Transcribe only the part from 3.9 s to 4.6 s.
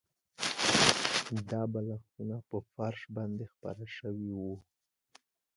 شوي وو